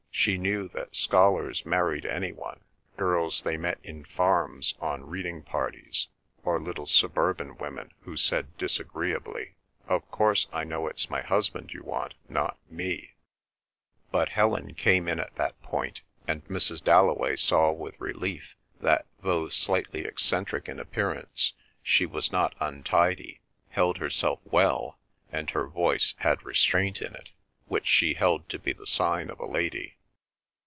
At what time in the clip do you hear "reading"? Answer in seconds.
5.09-5.41